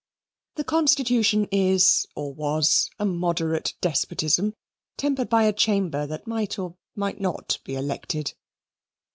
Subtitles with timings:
[0.55, 4.55] The Constitution is or was a moderate despotism,
[4.97, 8.33] tempered by a Chamber that might or might not be elected.